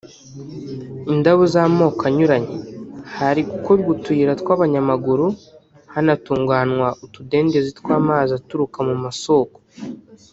indabo 1.13 1.41
z’amoko 1.53 2.01
anyuranye; 2.09 2.57
hari 3.19 3.41
gukorwa 3.51 3.87
utuyira 3.95 4.33
tw’abanyamaguru; 4.41 5.27
hanatunganywa 5.93 6.87
utudendezi 7.05 7.71
tw’amazi 7.79 8.31
aturuka 8.39 8.77
mu 8.87 8.95
masoko 9.03 9.57